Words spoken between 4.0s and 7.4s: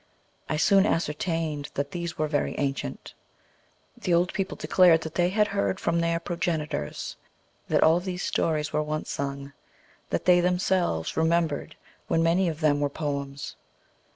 old people declared that they had heard from their progenitors